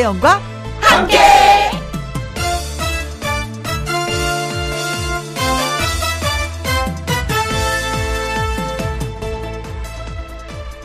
[0.00, 0.40] 김혜영과
[0.80, 1.18] 함께.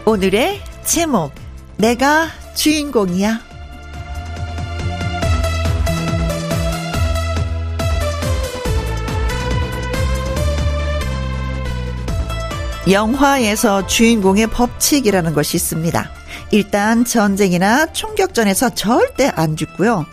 [0.06, 1.34] 오늘의 제목
[1.78, 3.40] 내가 주인공이야.
[12.92, 16.25] 영화에서 주인공의 법칙이라는 것이 있습니다.
[16.52, 20.06] 일단 전쟁이나 총격전에서 절대 안 죽고요.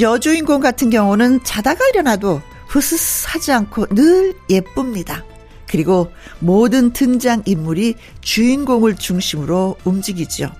[0.00, 5.24] 여주인공 같은 경우는 자다가 일어나도 흐스스 하지 않고 늘 예쁩니다.
[5.68, 10.50] 그리고 모든 등장 인물이 주인공을 중심으로 움직이죠.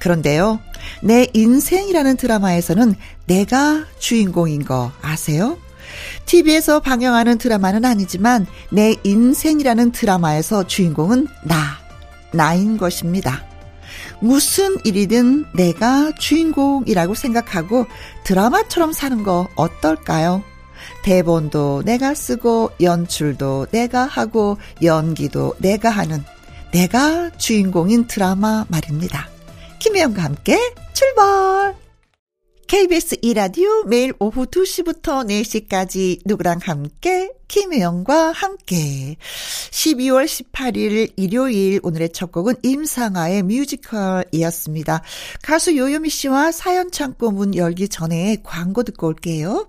[0.00, 0.60] 그런데요,
[1.02, 2.94] 내 인생이라는 드라마에서는
[3.26, 5.58] 내가 주인공인 거 아세요?
[6.26, 11.78] TV에서 방영하는 드라마는 아니지만 내 인생이라는 드라마에서 주인공은 나,
[12.32, 13.45] 나인 것입니다.
[14.20, 17.86] 무슨 일이든 내가 주인공이라고 생각하고
[18.24, 20.42] 드라마처럼 사는 거 어떨까요?
[21.02, 26.22] 대본도 내가 쓰고 연출도 내가 하고 연기도 내가 하는
[26.72, 29.28] 내가 주인공인 드라마 말입니다.
[29.78, 30.58] 김혜영과 함께
[30.92, 31.85] 출발!
[32.66, 39.16] KBS 이라디오 매일 오후 2시부터 4시까지 누구랑 함께 김혜영과 함께
[39.70, 45.02] 12월 18일 일요일 오늘의 첫 곡은 임상아의 뮤지컬이었습니다.
[45.42, 49.68] 가수 요요미 씨와 사연 창고 문 열기 전에 광고 듣고 올게요.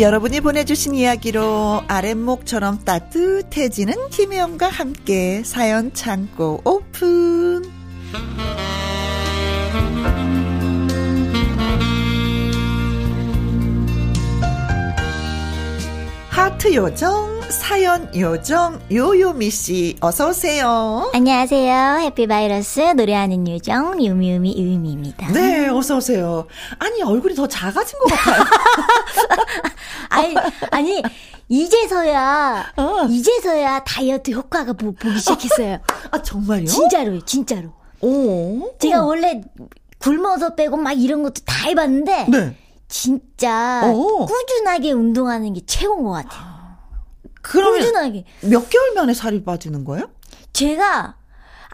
[0.00, 7.62] 여러분이 보내주신 이야기로 아랫목처럼 따뜻해지는 김혜영과 함께 사연 창고 오픈.
[16.28, 21.10] 하트 요정, 사연 요정, 요요미 씨, 어서 오세요.
[21.14, 21.98] 안녕하세요.
[22.00, 25.28] 해피바이러스 노래하는 요정, 요미요미 요미입니다.
[25.32, 26.46] 네, 어서 오세요.
[26.78, 28.44] 아니, 얼굴이 더 작아진 것 같아요.
[30.10, 30.34] 아니,
[30.70, 31.02] 아니,
[31.48, 33.04] 이제서야, 어.
[33.08, 35.78] 이제서야 다이어트 효과가 보, 보기 시작했어요.
[36.10, 36.66] 아, 정말요?
[36.66, 37.70] 진짜로요, 진짜로.
[38.00, 38.74] 오.
[38.78, 39.42] 제가 원래
[39.98, 42.26] 굶어서 빼고 막 이런 것도 다 해봤는데.
[42.28, 42.56] 네.
[42.86, 44.22] 진짜 오.
[44.22, 44.26] 어.
[44.26, 46.53] 꾸준하게 운동하는 게 최고인 것 같아요.
[47.44, 50.08] 그러면 꾸준하게 몇 개월 만에 살이 빠지는 거예요?
[50.52, 51.16] 제가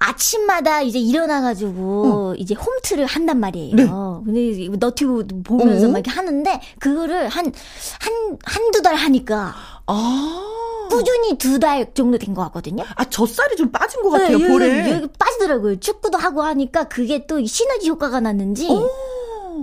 [0.02, 2.34] 아침마다 이제 일어나가지고 어.
[2.36, 3.76] 이제 홈트를 한단 말이에요.
[3.76, 3.84] 네.
[4.24, 5.90] 근데 너튜브 보면서 어.
[5.90, 7.52] 막 이렇게 하는데 그거를 한
[8.00, 9.54] 한 한두 달 하니까
[9.86, 10.46] 아.
[10.90, 12.82] 꾸준히 두 달 정도 된 것 같거든요.
[12.96, 14.38] 아 젖살이 좀 빠진 것 같아요.
[14.38, 15.78] 네, 볼에 여기 빠지더라고요.
[15.78, 18.68] 축구도 하고 하니까 그게 또 시너지 효과가 났는지.
[18.68, 18.88] 오.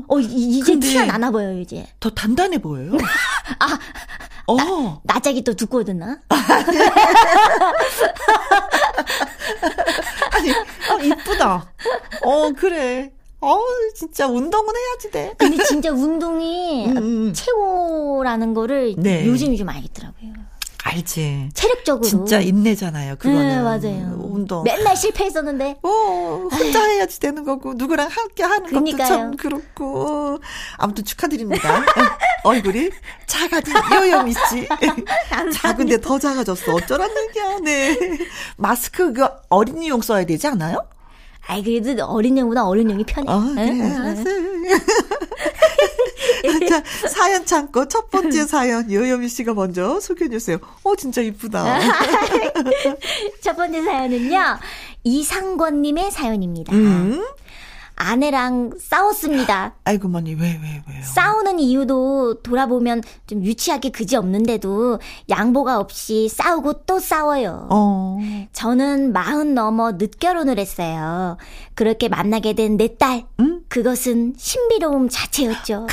[0.08, 1.86] 어, 이 제 티가 나나 보여요, 이제.
[2.00, 2.92] 더 단단해 보여요.
[3.60, 3.80] 아,
[4.48, 4.56] 어.
[5.04, 6.20] 나, 나짝이 또 두꺼워졌나?
[10.32, 11.72] 아니, 어, 이쁘다.
[12.24, 13.12] 어, 그래.
[13.40, 13.60] 어,
[13.96, 15.34] 진짜 운동은 해야지 돼.
[15.38, 17.34] 근데 진짜 운동이 음, 음.
[17.34, 19.26] 최고라는 거를 네.
[19.28, 20.34] 요즘 좀 알겠더라고요.
[20.88, 21.50] 알지.
[21.54, 22.08] 체력적으로.
[22.08, 23.48] 진짜 인내잖아요, 그거는.
[23.48, 24.18] 네, 맞아요.
[24.22, 24.64] 운동.
[24.64, 25.80] 맨날 실패했었는데.
[25.84, 29.08] 어, 혼자 해야지 되는 거고, 누구랑 함께 하는 그러니까요.
[29.08, 30.40] 것도 참 그렇고.
[30.78, 31.84] 아무튼 축하드립니다.
[32.44, 32.90] 얼굴이
[33.26, 34.68] 작아진 요요미 씨.
[35.62, 36.72] 작은데 더 작아졌어.
[37.28, 37.98] 얘기야, 네.
[38.56, 40.86] 마스크 그 어린이용 써야 되지 않아요?
[41.48, 43.30] 아이, 그래도 어린이용보다 어른용이 편해.
[43.32, 44.24] 어, 그래, 알았어.
[46.70, 50.58] 자, 사연 창고 첫 번째 사연 요요미 씨가 먼저 소개해 주세요.
[50.84, 51.80] 어, 진짜 이쁘다.
[53.42, 54.60] 첫 번째 사연은요.
[55.04, 56.74] 이상권 님의 사연입니다.
[56.74, 57.24] 음?
[58.00, 59.74] 아내랑 싸웠습니다.
[59.84, 61.04] 아이고, 머니, 왜, 왜, 왜요?
[61.04, 65.00] 싸우는 이유도 돌아보면 좀 유치하게 그지 없는데도
[65.30, 67.68] 양보가 없이 싸우고 또 싸워요.
[67.72, 68.20] 어.
[68.54, 71.38] 저는 마흔 넘어 늦 결혼을 했어요.
[71.74, 73.62] 그렇게 만나게 된 내 딸, 음?
[73.70, 75.88] 그것은 신비로움 자체였죠.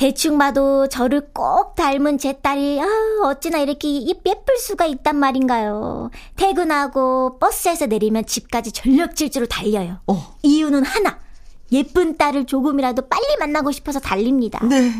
[0.00, 2.86] 대충 봐도 저를 꼭 닮은 제 딸이 아,
[3.24, 6.10] 어찌나 이렇게 예쁠 수가 있단 말인가요.
[6.36, 9.98] 퇴근하고 버스에서 내리면 집까지 전력 질주로 달려요.
[10.06, 10.38] 어.
[10.42, 11.18] 이유는 하나.
[11.70, 14.64] 예쁜 딸을 조금이라도 빨리 만나고 싶어서 달립니다.
[14.64, 14.90] 네.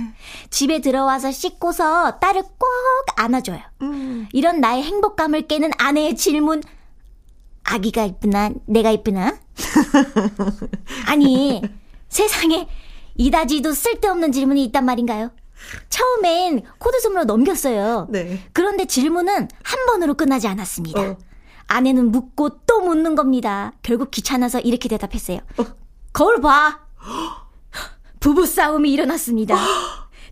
[0.51, 2.69] 집에 들어와서 씻고서 딸을 꼭
[3.17, 3.61] 안아줘요.
[3.81, 4.29] 음.
[4.35, 6.63] 이런 나의 행복감을 깨는 아내의 질문.
[7.65, 8.51] 아기가 이쁘나?
[8.67, 9.39] 내가 이쁘나?
[11.09, 11.63] 아니,
[12.11, 12.69] 세상에
[13.17, 15.31] 이다지도 쓸데없는 질문이 있단 말인가요?
[15.89, 18.09] 처음엔 코드솜으로 넘겼어요.
[18.11, 18.41] 네.
[18.53, 21.01] 그런데 질문은 한 번으로 끝나지 않았습니다.
[21.01, 21.17] 어.
[21.67, 23.73] 아내는 묻고 또 묻는 겁니다.
[23.83, 25.39] 결국 귀찮아서 이렇게 대답했어요.
[25.59, 25.65] 어.
[26.13, 26.81] 거울 봐!
[28.21, 29.57] 부부싸움이 일어났습니다.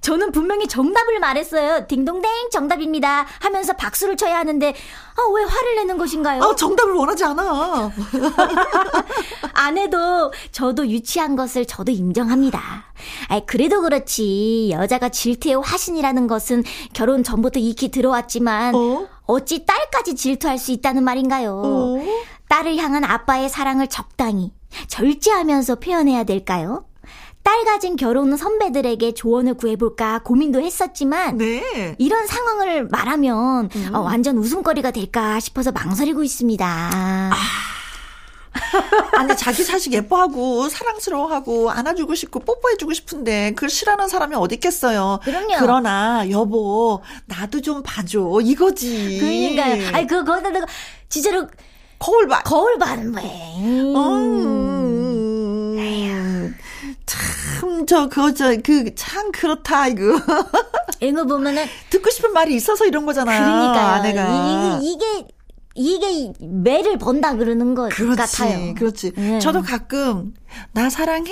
[0.01, 1.87] 저는 분명히 정답을 말했어요.
[1.87, 3.27] 딩동댕 정답입니다.
[3.41, 6.43] 하면서 박수를 쳐야 하는데 아, 왜 화를 내는 것인가요?
[6.43, 7.91] 아, 정답을 원하지 않아.
[9.55, 12.61] 아내도 저도 유치한 것을 저도 인정합니다.
[13.29, 16.63] 아, 그래도 그렇지 여자가 질투의 화신이라는 것은
[16.93, 19.07] 결혼 전부터 익히 들어왔지만 어?
[19.27, 21.63] 어찌 딸까지 질투할 수 있다는 말인가요?
[21.65, 21.99] 어?
[22.49, 24.53] 딸을 향한 아빠의 사랑을 적당히
[24.87, 26.85] 절제하면서 표현해야 될까요?
[27.43, 31.97] 딸 가진 결혼 선배들에게 조언을 구해볼까 고민도 했었지만 네.
[31.99, 33.91] 이런 상황을 말하면 음.
[33.95, 36.67] 어, 완전 웃음거리가 될까 싶어서 망설이고 있습니다.
[36.67, 37.31] 아.
[39.17, 45.21] 아니 자기 자식 예뻐하고 사랑스러워하고 안아주고 싶고 뽀뽀해주고 싶은데 그걸 싫어하는 사람이 어디 있겠어요.
[45.23, 45.55] 그럼요.
[45.59, 49.19] 그러나 여보 나도 좀 봐줘 이거지.
[49.21, 49.97] 그러니까요.
[49.97, 50.67] 아니 그거 거기다
[51.09, 51.47] 진짜로
[51.99, 52.43] 거울 봐.
[52.43, 53.23] 거울 봐는 왜?
[53.59, 53.93] 음.
[57.09, 60.21] 참, 저, 그거, 저, 그, 참, 그렇다, 이거.
[61.01, 61.65] 이거 보면은.
[61.91, 63.43] 듣고 싶은 말이 있어서 이런 거잖아요.
[63.43, 63.87] 그러니까요.
[63.87, 64.79] 아내가.
[64.83, 65.27] 이, 게
[65.75, 68.75] 이게, 매를 번다 그러는 것 그렇지, 같아요.
[68.75, 69.13] 그렇지.
[69.13, 69.39] 네.
[69.39, 70.35] 저도 가끔,
[70.73, 71.31] 나 사랑해?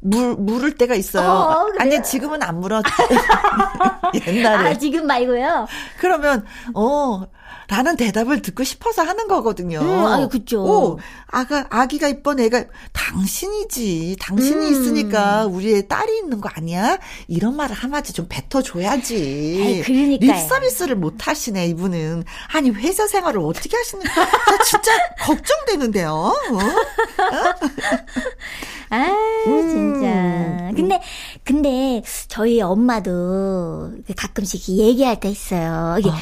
[0.00, 1.28] 물, 물을 때가 있어요.
[1.28, 2.82] 어, 아니, 지금은 안 물어.
[4.26, 4.70] 옛날에.
[4.70, 5.66] 아, 지금 말고요?
[5.98, 7.22] 그러면, 어,
[7.68, 9.80] 라는 대답을 듣고 싶어서 하는 거거든요.
[9.80, 10.62] 음, 아, 그죠.
[10.62, 14.16] 오, 아가, 아기가 이뻐 애가 당신이지.
[14.20, 14.72] 당신이 음.
[14.72, 16.98] 있으니까 우리의 딸이 있는 거 아니야?
[17.26, 19.82] 이런 말을 한마디 좀 뱉어줘야지.
[19.84, 20.26] 그러니까.
[20.26, 22.24] 립 서비스를 못 하시네, 이분은.
[22.54, 26.12] 아니, 회사 생활을 어떻게 하시는, 나 진짜 걱정되는데요.
[26.12, 26.32] 어?
[28.90, 29.06] 아,
[29.44, 30.06] 진짜.
[30.06, 30.72] 음.
[30.76, 31.00] 근데,
[31.44, 35.96] 근데, 저희 엄마도 가끔씩 얘기할 때 있어요.
[35.98, 36.14] 이게, 어.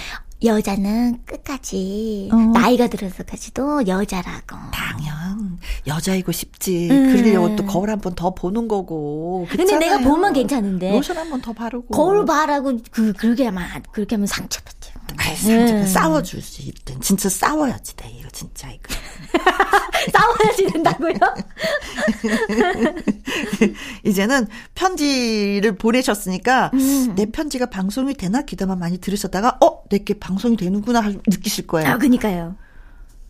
[0.45, 2.37] 여자는 끝까지 어.
[2.37, 4.57] 나이가 들어서까지도 여자라고.
[4.73, 6.89] 당연 여자이고 싶지.
[6.91, 7.15] 음.
[7.17, 9.47] 그러려고 또 거울 한 번 더 보는 거고.
[9.51, 9.79] 그렇잖아요.
[9.79, 10.91] 근데 내가 보면 괜찮은데.
[10.93, 11.87] 로션 한 번 더 바르고.
[11.89, 14.93] 거울 봐라고 그 그렇게 하면 그렇게 하면 상처받지.
[15.17, 15.87] 아이, 상처 음.
[15.87, 18.95] 싸워줄 수 있든 진짜 싸워야지 돼 이거 진짜 이거.
[20.13, 21.15] 싸워야지 된다고요?
[24.05, 27.15] 이제는 편지를 보내셨으니까 음.
[27.15, 31.89] 내 편지가 방송이 되나 기대만 많이 들으셨다가 어 내게 방송이 되는구나 느끼실 거예요.
[31.89, 32.57] 아 그니까요.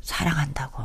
[0.00, 0.82] 사랑한다고.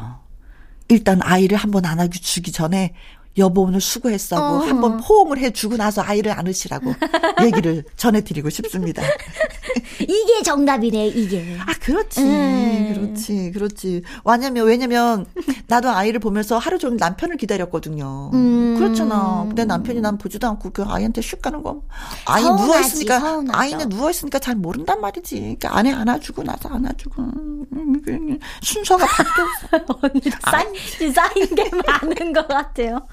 [0.89, 2.93] 일단 아이를 한번 안아주기 전에
[3.39, 4.59] 여보 오늘 수고했어 고 어.
[4.59, 6.93] 한번 포옹을 해주고 나서 아이를 안으시라고
[7.43, 9.01] 얘기를 전해드리고 싶습니다.
[10.01, 11.57] 이게 정답이네 이게.
[11.59, 12.93] 아 그렇지 음.
[12.93, 14.01] 그렇지 그렇지.
[14.25, 15.25] 왜냐면 왜냐면
[15.67, 18.31] 나도 아이를 보면서 하루 종일 남편을 기다렸거든요.
[18.33, 18.75] 음.
[18.77, 19.45] 그렇잖아.
[19.47, 21.83] 근데 남편이 난 보지도 않고 그 아이한테 슉 가는 거.
[22.25, 25.39] 아이 누워 있으니까 아이는 누워 있으니까 잘 모른단 말이지.
[25.39, 29.99] 그러니까 아내 안아주고 나서 안아주고 음, 순서가 바뀌었어.
[30.01, 30.21] 언니
[30.51, 33.07] 쌓인 쌓인 게 많은 것 같아요.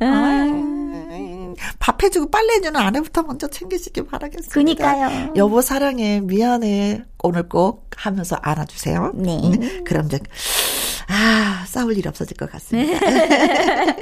[0.00, 4.52] 아, 밥 해주고 빨래 해주는 아내부터 먼저 챙기시길 바라겠습니다.
[4.54, 5.32] 그니까요.
[5.36, 9.12] 여보 사랑해 미안해 오늘 꼭 하면서 안아주세요.
[9.14, 9.40] 네.
[9.44, 10.18] 음, 그럼 이제
[11.08, 12.98] 아 싸울 일 없어질 것 같습니다.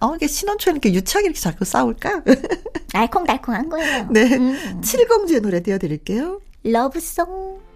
[0.00, 2.22] 어 이게 신혼초에 이렇게 유치하게 이렇게 자꾸 싸울까?
[2.94, 4.08] 알콩달콩한 거예요.
[4.10, 4.36] 네.
[4.36, 4.80] 음.
[4.82, 6.40] 칠공주의 노래 띄워드릴게요.
[6.64, 7.69] 러브송.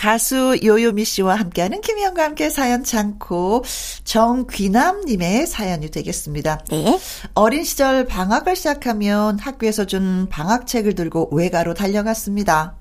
[0.00, 3.62] 가수 요요미 씨와 함께하는 김희영과 함께 사연 참고
[4.04, 6.64] 정귀남님의 사연이 되겠습니다.
[6.70, 6.98] 네.
[7.34, 12.78] 어린 시절 방학을 시작하면 학교에서 준 방학책을 들고 외가로 달려갔습니다.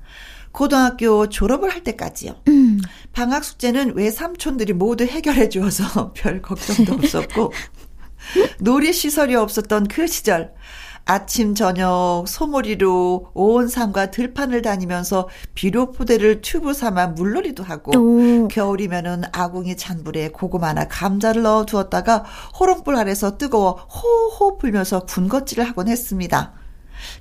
[0.54, 2.38] 고등학교 졸업을 할 때까지요.
[2.48, 2.80] 음.
[3.12, 7.52] 방학 숙제는 외삼촌들이 모두 해결해 주어서 별 걱정도 없었고
[8.62, 10.54] 놀이 시설이 없었던 그 시절
[11.06, 18.48] 아침 저녁 소몰이로 온 산과 들판을 다니면서 비료포대를 튜브 삼아 물놀이도 하고 오.
[18.48, 22.26] 겨울이면은 아궁이 찬불에 고구마나 감자를 넣어 두었다가
[22.60, 26.54] 호롱불 아래서 뜨거워 호호 불면서 군것질을 하곤 했습니다.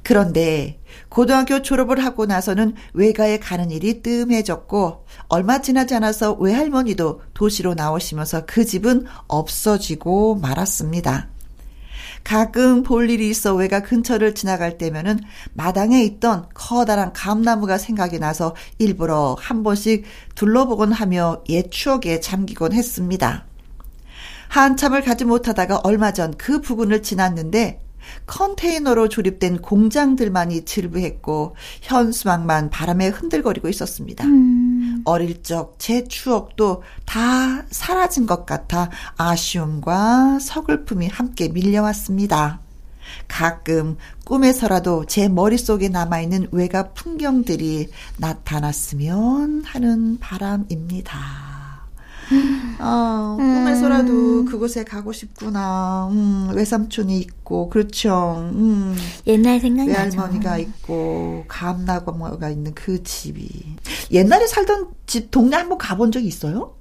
[0.02, 8.44] 그런데 고등학교 졸업을 하고 나서는 외가에 가는 일이 뜸해졌고 얼마 지나지 않아서 외할머니도 도시로 나오시면서
[8.46, 11.28] 그 집은 없어지고 말았습니다.
[12.28, 15.18] 가끔 볼 일이 있어 외가 근처를 지나갈 때면은
[15.54, 20.04] 마당에 있던 커다란 감나무가 생각이 나서 일부러 한 번씩
[20.34, 23.46] 둘러보곤 하며 옛 추억에 잠기곤 했습니다.
[24.48, 27.80] 한참을 가지 못하다가 얼마 전 그 부근을 지났는데
[28.26, 34.24] 컨테이너로 조립된 공장들만이 질부했고 현수막만 바람에 흔들거리고 있었습니다.
[34.24, 34.67] 음.
[35.04, 42.60] 어릴 적 제 추억도 다 사라진 것 같아 아쉬움과 서글픔이 함께 밀려왔습니다.
[43.26, 51.47] 가끔 꿈에서라도 제 머릿속에 남아있는 외가 풍경들이 나타났으면 하는 바람입니다.
[52.80, 54.44] 어, 꿈에서라도 음.
[54.44, 56.08] 그곳에 가고 싶구나.
[56.12, 58.50] 음, 외삼촌이 있고, 그렇죠.
[58.54, 60.16] 음, 옛날 생각나죠.
[60.16, 63.76] 외할머니가 있고, 감나무가 있는 그 집이.
[64.12, 66.74] 옛날에 살던 집 동네 한번 가본 적이 있어요?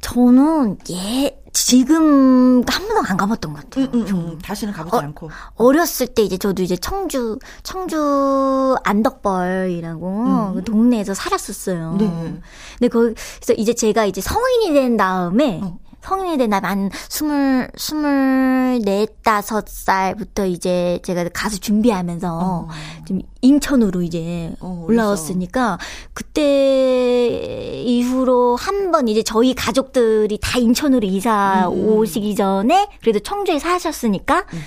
[0.00, 3.86] 저는 예 지금 한 번도 안 가봤던 것 같아요.
[3.86, 4.38] 음, 음, 음.
[4.38, 5.30] 다시는 가보지 어, 않고.
[5.56, 10.54] 어렸을 때 이제 저도 이제 청주 청주 안덕벌이라고 음.
[10.54, 11.96] 그 동네에서 살았었어요.
[11.98, 12.40] 네.
[12.78, 15.78] 근데 거기서 이제 제가 이제 성인이 된 다음에 어.
[16.02, 22.68] 성인이 된 나만 스물 스물넷 다섯 살부터 이제 제가 가수 준비하면서 어.
[23.06, 25.78] 좀 인천으로 이제 어, 올라왔으니까
[26.14, 31.74] 그때 이후로 한 번 이제 저희 가족들이 다 인천으로 이사 음.
[31.74, 31.88] 음.
[31.88, 34.60] 오시기 전에 그래도 청주에 사셨으니까 음.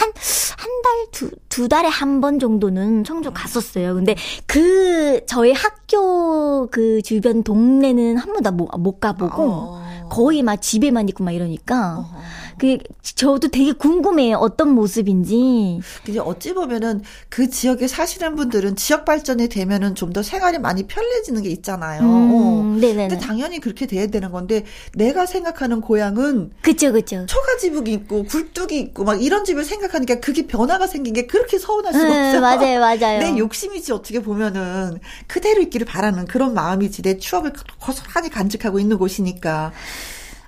[0.00, 0.12] 한,
[0.58, 3.94] 한 달, 두, 두 달에 한 번 정도는 청주 갔었어요.
[3.94, 4.14] 근데
[4.46, 10.08] 그, 저희 학교 그 주변 동네는 한 번도 못, 못 가보고, 어.
[10.10, 12.18] 거의 막 집에만 있고 막 이러니까 어허.
[12.60, 14.36] 그 저도 되게 궁금해요.
[14.36, 15.80] 어떤 모습인지.
[16.04, 17.00] 근데 어찌 보면은
[17.30, 22.02] 그 지역에 사시는 분들은 지역 발전이 되면은 좀 더 생활이 많이 편리해지는 게 있잖아요.
[22.02, 23.06] 음, 네네.
[23.08, 24.64] 근데 당연히 그렇게 돼야 되는 건데
[24.94, 27.24] 내가 생각하는 고향은 그쵸 그쵸.
[27.26, 32.06] 초가지북이 있고 굴뚝이 있고 막 이런 집을 생각하니까 그게 변화가 생긴 게 그렇게 서운할 수가
[32.06, 32.40] 음, 없어요.
[32.40, 33.20] 맞아요, 맞아요.
[33.22, 34.98] 내 욕심이지 어떻게 보면은
[35.28, 39.70] 그대로 있기를 바라는 그런 마음이지 내 추억을 고스란히 간직하고 있는 곳이니까.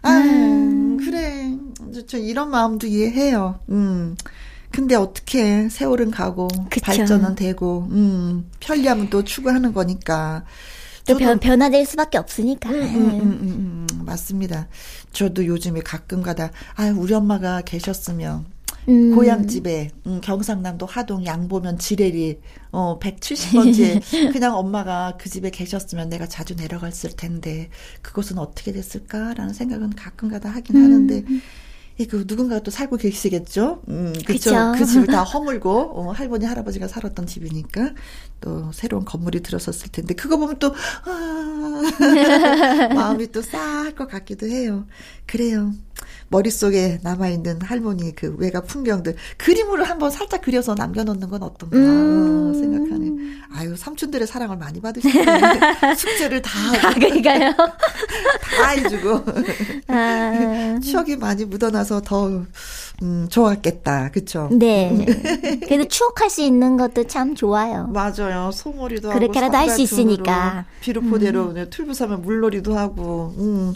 [0.02, 0.96] 아, 음.
[1.04, 1.52] 그래.
[2.06, 3.60] 저 이런 마음도 이해해요.
[3.70, 4.16] 음.
[4.70, 6.86] 근데 어떻게 세월은 가고 그쵸.
[6.86, 10.44] 발전은 되고 음, 편리함은 또 추구하는 거니까.
[11.06, 12.70] 또 변, 변화될 수밖에 없으니까.
[12.70, 14.68] 음, 음, 음, 음, 음, 맞습니다.
[15.12, 18.46] 저도 요즘에 가끔 가다 아 우리 엄마가 계셨으면
[18.88, 19.14] 음.
[19.14, 24.00] 고향집에 음, 경상남도 하동 양보면 지레리 어 170번째
[24.32, 27.68] 그냥 엄마가 그 집에 계셨으면 내가 자주 내려갔을 텐데
[28.00, 30.84] 그곳은 어떻게 됐을까라는 생각은 가끔가다 하긴 음.
[30.84, 31.24] 하는데
[32.08, 33.82] 그 누군가가 또 살고 계시겠죠.
[33.88, 34.72] 음, 그쵸.
[34.76, 37.90] 그 집을 다 허물고 어, 할머니 할아버지가 살았던 집이니까
[38.40, 41.82] 또 새로운 건물이 들어섰을 텐데 그거 보면 또 아,
[42.94, 44.86] 마음이 또 싸할 것 같기도 해요.
[45.26, 45.72] 그래요.
[46.32, 52.54] 머릿속에 남아있는 할머니의 그 외가 풍경들 그림으로 한번 살짝 그려서 남겨놓는 건 어떤가 음.
[52.54, 53.12] 생각하네.
[53.54, 56.50] 아유 삼촌들의 사랑을 많이 받으셨는데 숙제를 다
[56.88, 57.52] 아, 그러니까요.
[58.56, 59.24] 다 해주고
[59.88, 60.78] 아.
[60.82, 62.42] 추억이 많이 묻어나서 더
[63.02, 64.10] 음, 좋았겠다.
[64.12, 64.48] 그쵸?
[64.52, 65.04] 네.
[65.66, 67.88] 그래도 추억할 수 있는 것도 참 좋아요.
[67.88, 68.50] 맞아요.
[68.52, 69.10] 소머리도.
[69.10, 70.66] 그렇게라도 할 수 있으니까.
[70.80, 71.66] 비료포대로 음.
[71.70, 73.72] 튜브 삼아 물놀이도 하고, 음.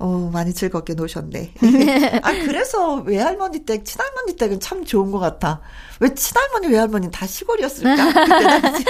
[0.00, 1.52] 어, 많이 즐겁게 노셨네.
[2.22, 5.60] 아, 그래서 외할머니 댁, 친할머니 댁은 참 좋은 것 같아.
[6.00, 8.06] 왜 친할머니, 외할머니는 다 시골이었을까?
[8.06, 8.84] 그때 당시.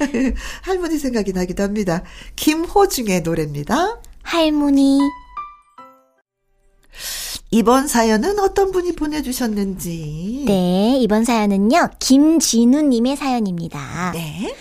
[0.62, 2.02] 할머니 생각이 나기도 합니다.
[2.34, 4.00] 김호중의 노래입니다.
[4.24, 4.98] 할머니.
[7.52, 10.46] 이번 사연은 어떤 분이 보내주셨는지.
[10.48, 14.10] 네, 이번 사연은요, 김진우님의 사연입니다.
[14.12, 14.52] 네.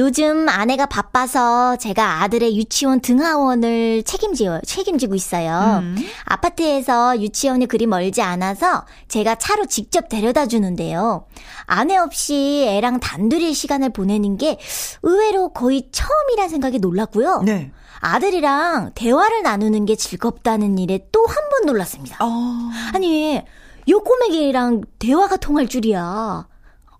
[0.00, 5.80] 요즘 아내가 바빠서 제가 아들의 유치원 등하원을 책임지어, 책임지고 있어요.
[5.82, 5.94] 음.
[6.24, 11.26] 아파트에서 유치원이 그리 멀지 않아서 제가 차로 직접 데려다 주는데요.
[11.66, 14.58] 아내 없이 애랑 단둘이 시간을 보내는 게
[15.02, 17.42] 의외로 거의 처음이란 생각에 놀랐고요.
[17.42, 17.70] 네.
[18.00, 22.16] 아들이랑 대화를 나누는 게 즐겁다는 일에 또 한 번 놀랐습니다.
[22.24, 22.70] 어.
[22.94, 23.42] 아니,
[23.88, 26.46] 요 꼬맹이랑 대화가 통할 줄이야.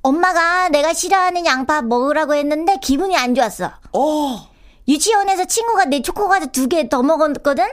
[0.03, 3.71] 엄마가 내가 싫어하는 양파 먹으라고 했는데 기분이 안 좋았어.
[3.93, 4.51] 어.
[4.89, 7.65] 유치원에서 친구가 내 초코 과자 두 개 더 먹었거든?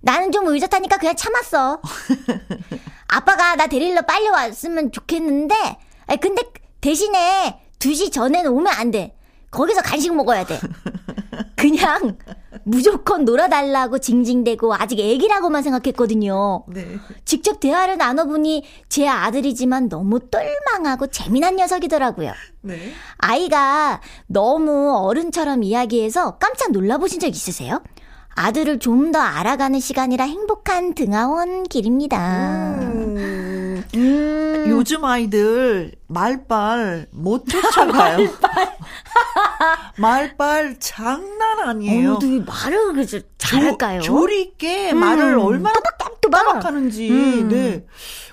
[0.00, 1.80] 나는 좀 의젓하니까 그냥 참았어.
[3.08, 5.54] 아빠가 나 데리러 빨리 왔으면 좋겠는데,
[6.06, 6.42] 아니, 근데
[6.80, 9.14] 대신에 2시 전에는 오면 안 돼.
[9.50, 10.58] 거기서 간식 먹어야 돼.
[11.56, 12.16] 그냥
[12.64, 16.64] 무조건 놀아달라고 징징대고 아직 애기라고만 생각했거든요.
[16.68, 16.98] 네.
[17.24, 22.32] 직접 대화를 나눠보니 제 아들이지만 너무 똘망하고 재미난 녀석이더라고요.
[22.62, 22.92] 네.
[23.18, 27.82] 아이가 너무 어른처럼 이야기해서 깜짝 놀라보신 적 있으세요?
[28.34, 32.78] 아들을 좀 더 알아가는 시간이라 행복한 등하원 길입니다.
[32.80, 33.51] 음.
[33.94, 34.64] 음.
[34.68, 38.28] 요즘 아이들 말빨 못 쫓아가요.
[39.98, 40.76] 말빨.
[40.78, 42.18] 장난 아니에요.
[42.22, 44.00] 어머, 말을 그저 잘할까요?
[44.00, 44.98] 조, 리 있게 음.
[44.98, 47.10] 말을 얼마나 또박또박 하는지.
[47.10, 47.48] 음.
[47.48, 47.86] 네.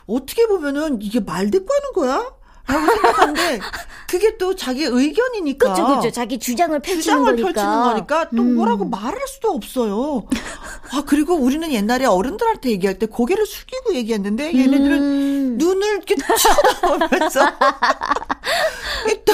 [0.08, 2.39] 어떻게 보면은 이게 말 듣고 하는 거야?
[2.70, 3.60] 라고 생각하는데
[4.08, 5.74] 그게 또 자기 의견이니까.
[5.74, 6.12] 그렇죠, 그렇죠.
[6.12, 7.48] 자기 주장을 펼치는 주장을 거니까.
[7.52, 8.56] 펼치는 거니까 또 음.
[8.56, 10.26] 뭐라고 말할 수도 없어요.
[10.92, 15.58] 아 그리고 우리는 옛날에 어른들한테 얘기할 때 고개를 숙이고 얘기했는데 얘네들은 음.
[15.58, 17.40] 눈을 이렇게 쳐다보면서
[19.26, 19.34] 또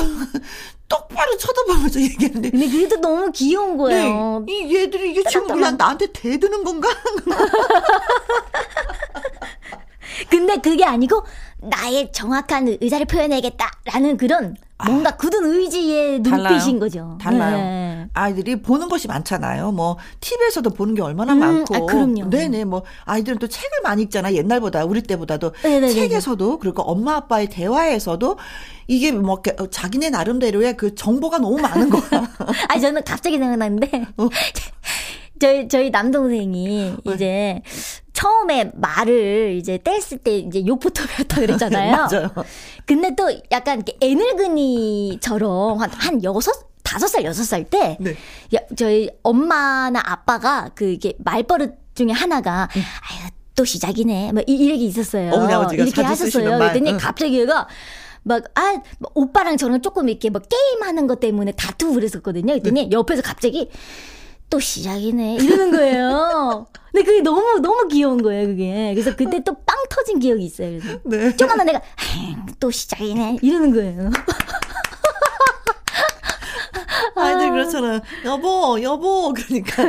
[0.87, 2.49] 똑바로 쳐다보면서 얘기하는데.
[2.51, 4.43] 근데 그게 또 너무 귀여운 거예요.
[4.45, 6.89] 네, 이 얘들이 이게 지금 그냥 나한테 대드는 건가?
[10.29, 11.23] 근데 그게 아니고
[11.61, 17.17] 나의 정확한 의사를 표현해야겠다라는 그런 뭔가 아, 굳은 의지의 눈빛인 거죠.
[17.21, 17.55] 달라요.
[17.55, 18.07] 네.
[18.13, 19.71] 아이들이 보는 것이 많잖아요.
[19.71, 21.75] 뭐 TV에서도 보는 게 얼마나 음, 많고.
[21.75, 22.29] 아, 그럼요.
[22.29, 22.65] 네네.
[22.65, 24.33] 뭐 아이들은 또 책을 많이 읽잖아.
[24.33, 25.93] 옛날보다 우리 때보다도 네네네.
[25.93, 28.37] 책에서도 그리고 엄마 아빠의 대화에서도
[28.87, 29.41] 이게 뭐
[29.71, 32.03] 자기네 나름대로의 그 정보가 너무 많은 거야.
[32.67, 34.27] 아니 저는 갑자기 생각났는데 어.
[35.39, 37.13] 저희 저희 남동생이 네.
[37.13, 37.61] 이제
[38.15, 41.91] 처음에 말을 이제 뗐을 때 이제 욕부터 배웠다 그랬잖아요.
[42.09, 42.29] 맞아요.
[42.85, 48.15] 근데 또 약간 이렇게 애늙은이처럼 한, 한 여섯, 다섯 살, 여섯 살 때, 네.
[48.55, 52.81] 야, 저희 엄마나 아빠가 그 이게 말버릇 중에 하나가, 응.
[52.81, 54.31] 아유, 또 시작이네.
[54.31, 55.31] 뭐, 이, 이 얘기 있었어요.
[55.73, 56.57] 이렇게 하셨어요.
[56.57, 56.97] 그랬더니 응.
[56.97, 57.67] 갑자기 얘가,
[58.23, 62.53] 막, 아, 뭐 오빠랑 저랑 조금 이렇게 뭐 게임하는 것 때문에 다투고 그랬었거든요.
[62.53, 62.91] 그랬더니 네.
[62.91, 63.69] 옆에서 갑자기,
[64.49, 65.35] 또 시작이네.
[65.41, 66.67] 이러는 거예요.
[66.91, 68.91] 근데 그게 너무, 너무 귀여운 거예요, 그게.
[68.93, 70.79] 그래서 그때 또 빵 터진 기억이 있어요.
[70.79, 70.99] 그래서.
[71.03, 71.35] 네.
[71.35, 71.81] 조금만 내가,
[72.59, 73.39] 또 시작이네.
[73.41, 74.09] 이러는 거예요.
[77.15, 78.01] 아이들 그렇잖아.
[78.25, 79.33] 여보, 여보.
[79.33, 79.83] 그러니까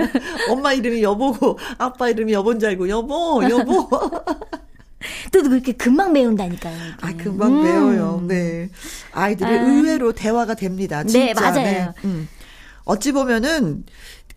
[0.51, 3.89] 엄마 이름이 여보고 아빠 이름이 여보인 줄 알고 여보, 여보.
[5.33, 6.77] 또 그렇게 금방 배운다니까요.
[7.01, 7.63] 아, 금방 음.
[7.65, 8.23] 배워요.
[8.27, 8.69] 네.
[9.13, 9.63] 아이들이 아.
[9.63, 11.03] 의외로 대화가 됩니다.
[11.05, 11.19] 진짜.
[11.19, 11.55] 네, 맞아요.
[11.55, 11.89] 네.
[12.05, 12.29] 음.
[12.85, 13.85] 어찌 보면은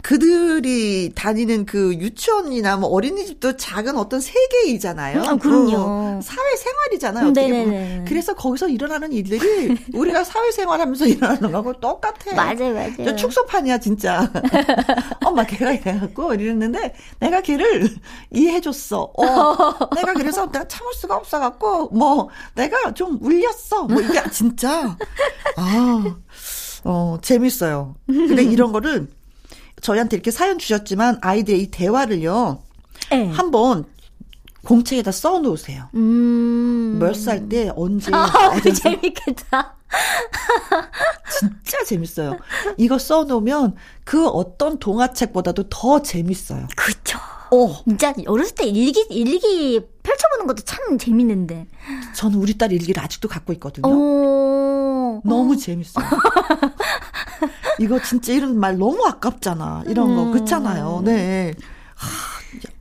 [0.01, 5.21] 그들이 다니는 그 유치원이나 뭐 어린이집도 작은 어떤 세계이잖아요.
[5.23, 5.75] 아, 그럼요.
[5.75, 7.27] 어, 사회 생활이잖아요.
[7.29, 8.05] 어떻게 보면.
[8.05, 12.33] 그래서 거기서 일어나는 일들이 우리가 사회 생활하면서 일어나는 거하고 똑같아.
[12.33, 12.95] 맞아요, 맞아요.
[13.05, 14.31] 저 축소판이야 진짜.
[15.25, 17.89] 엄마 걔가 이래갖고 이랬는데 내가 걔를
[18.31, 19.11] 이해해줬어.
[19.17, 19.23] 어,
[19.95, 23.83] 내가 그래서 내가 참을 수가 없어갖고 뭐 내가 좀 울렸어.
[23.83, 24.95] 뭐 이게 진짜
[25.57, 26.15] 아.
[26.85, 27.95] 어, 재밌어요.
[28.07, 29.07] 근데 이런 거를
[29.81, 32.61] 저희한테 이렇게 사연 주셨지만 아이들의 이 대화를요.
[33.11, 33.29] 네.
[33.29, 33.85] 한번
[34.65, 35.89] 공책에다 써 놓으세요.
[35.95, 36.97] 음.
[36.99, 38.27] 몇 살 때 언제 아,
[38.59, 39.75] 재밌겠다.
[41.39, 42.37] 진짜 재밌어요.
[42.77, 46.67] 이거 써 놓으면 그 어떤 동화책보다도 더 재밌어요.
[46.75, 47.17] 그렇죠.
[47.51, 47.81] 어.
[47.85, 51.65] 진짜 어렸을 때 일기 일기 펼쳐보는 것도 참 재밌는데.
[52.15, 53.87] 저는 우리 딸 일기를 아직도 갖고 있거든요.
[53.87, 55.21] 오.
[55.25, 56.05] 너무 재밌어요.
[57.79, 59.83] 이거 진짜 이런 말 너무 아깝잖아.
[59.87, 60.31] 이런 거 음.
[60.31, 61.01] 그렇잖아요.
[61.05, 61.53] 네.
[61.95, 62.07] 하,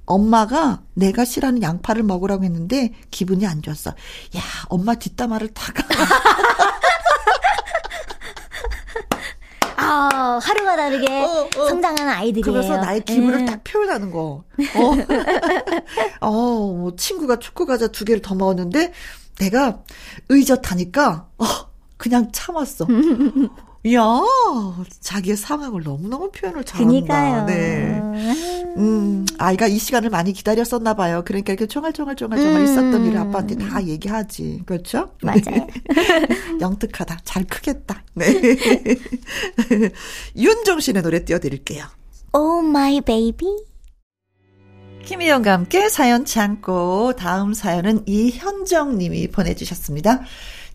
[0.06, 3.90] 엄마가 내가 싫어하는 양파를 먹으라고 했는데 기분이 안 좋았어.
[3.90, 5.82] 야, 엄마 뒷담화를 다가.
[9.76, 11.68] 아, 하루가 다르게 어, 어.
[11.68, 12.52] 성장하는 아이들이에요.
[12.52, 13.46] 그래서 나의 기분을 음.
[13.46, 14.44] 딱 표현하는 거.
[14.74, 14.96] 어,
[16.26, 18.92] 어 뭐 친구가 초코 과자 두 개를 더 먹었는데
[19.38, 19.82] 내가
[20.28, 21.44] 의젓하니까 어,
[21.96, 22.86] 그냥 참았어.
[23.88, 24.02] 이야,
[25.00, 26.88] 자기의 상황을 너무너무 표현을 잘한다.
[26.88, 27.46] 그니까요.
[27.46, 27.98] 네.
[28.76, 31.22] 음, 아이가 이 시간을 많이 기다렸었나 봐요.
[31.24, 32.64] 그러니까 이렇게 쫑알쫑알쫑알쫑알 음.
[32.64, 34.64] 있었던 일을 아빠한테 다 얘기하지.
[34.66, 35.12] 그렇죠?
[35.22, 35.40] 맞아요.
[35.46, 35.66] 네.
[36.60, 37.20] 영특하다.
[37.24, 38.02] 잘 크겠다.
[38.12, 38.26] 네.
[40.36, 41.86] 윤종 씨의 노래 띄워드릴게요.
[42.34, 43.48] Oh my baby.
[45.06, 50.20] 김희영과 함께 사연 참고 다음 사연은 이현정 님이 보내주셨습니다.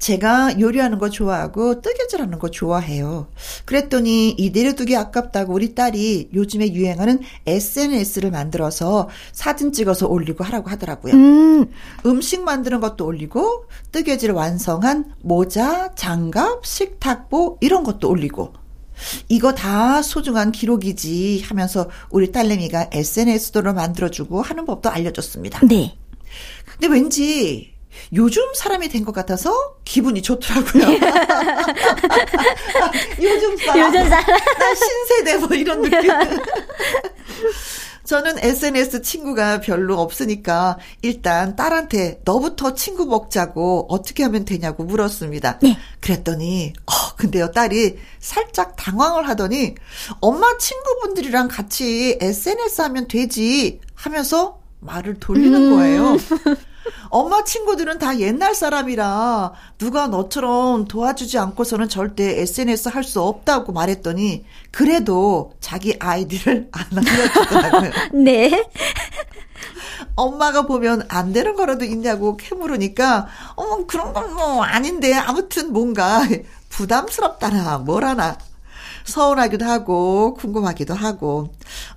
[0.03, 3.27] 제가 요리하는 거 좋아하고 뜨개질하는 거 좋아해요.
[3.63, 11.13] 그랬더니 이 내려두기 아깝다고 우리 딸이 요즘에 유행하는 SNS를 만들어서 사진 찍어서 올리고 하라고 하더라고요.
[11.13, 11.71] 음.
[12.05, 18.51] 음식 만드는 것도 올리고 뜨개질 완성한 모자, 장갑, 식탁보 이런 것도 올리고
[19.29, 25.65] 이거 다 소중한 기록이지 하면서 우리 딸내미가 SNS도를 만들어주고 하는 법도 알려줬습니다.
[25.65, 25.95] 네.
[26.73, 27.72] 근데 왠지
[28.13, 30.83] 요즘 사람이 된 것 같아서 기분이 좋더라고요.
[33.21, 33.79] 요즘 사람.
[33.93, 34.25] 요즘 사람.
[34.25, 36.09] 나 신세대 뭐 이런 느낌.
[38.05, 45.59] 저는 SNS 친구가 별로 없으니까 일단 딸한테 너부터 친구 먹자고 어떻게 하면 되냐고 물었습니다.
[45.61, 45.77] 네.
[46.01, 49.75] 그랬더니 어 근데요 딸이 살짝 당황을 하더니
[50.19, 55.75] 엄마 친구분들이랑 같이 SNS 하면 되지 하면서 말을 돌리는 음.
[55.75, 56.17] 거예요.
[57.09, 64.45] 엄마 친구들은 다 옛날 사람이라 누가 너처럼 도와주지 않고서는 절대 SNS 할 수 없다고 말했더니
[64.71, 67.91] 그래도 자기 아이디를 안 알려주더라고요.
[68.23, 68.65] 네.
[70.15, 76.21] 엄마가 보면 안 되는 거라도 있냐고 캐물으니까 어머 그런 건 뭐 아닌데 아무튼 뭔가
[76.69, 78.37] 부담스럽다나 뭐라나
[79.05, 81.53] 서운하기도 하고 궁금하기도 하고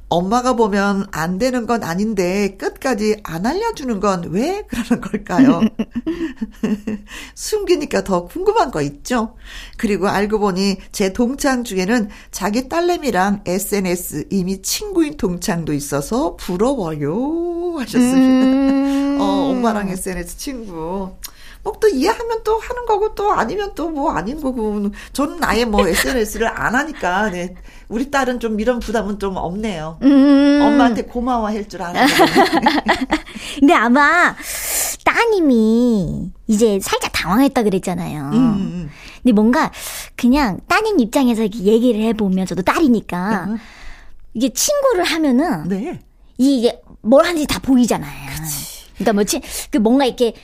[0.09, 5.61] 엄마가 보면 안 되는 건 아닌데 끝까지 안 알려주는 건 왜 그러는 걸까요?
[7.35, 9.35] 숨기니까 더 궁금한 거 있죠?
[9.77, 18.19] 그리고 알고 보니 제 동창 중에는 자기 딸내미랑 SNS 이미 친구인 동창도 있어서 부러워요 하셨습니다.
[18.19, 19.19] 음.
[19.21, 21.11] 어, 엄마랑 SNS 친구.
[21.67, 26.47] 뭐또 이해하면 또 하는 거고 또 아니면 또 뭐 아닌 거고 저는 아예 뭐 SNS를
[26.49, 27.55] 안 하니까 네.
[27.89, 29.99] 우리 딸은 좀 이런 부담은 좀 없네요.
[30.03, 30.61] 음.
[30.63, 32.07] 엄마한테 고마워할 줄 알아요.
[33.59, 34.35] 근데 아마
[35.05, 38.23] 따님이 이제 살짝 당황했다 그랬잖아요.
[38.23, 38.33] 음.
[38.33, 38.91] 음, 음.
[39.23, 39.71] 근데 뭔가
[40.17, 43.59] 그냥 따님 입장에서 얘기를 해보면 저도 딸이니까 음.
[44.35, 46.01] 이게 친구를 하면은 네.
[46.39, 48.31] 이게 뭘 하는지 다 보이잖아요.
[48.37, 48.85] 그치.
[48.95, 50.35] 그러니까 뭐지 그 뭔가 이렇게